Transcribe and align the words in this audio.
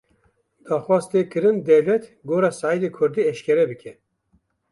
Daxwaz 0.67 1.05
tê 1.11 1.21
kirin 1.31 1.57
dewlet 1.69 2.03
gora 2.29 2.51
Seîdê 2.59 2.89
kurdî 2.97 3.21
eşkere 3.31 3.65
bike. 3.69 3.93